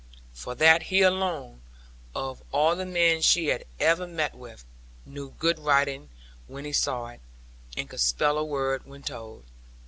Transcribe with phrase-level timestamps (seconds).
[0.33, 1.61] For that he alone,
[2.15, 4.65] of all the men she had ever met with,
[5.05, 6.09] knew good writing
[6.47, 7.21] when he saw it,
[7.77, 9.43] and could spell a word when told.